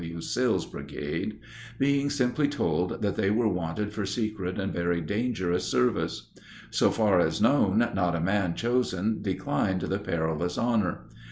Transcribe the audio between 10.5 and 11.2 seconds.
honor.